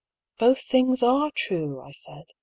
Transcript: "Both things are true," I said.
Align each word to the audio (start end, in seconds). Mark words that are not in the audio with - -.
"Both 0.39 0.61
things 0.61 1.03
are 1.03 1.29
true," 1.29 1.79
I 1.79 1.91
said. 1.91 2.25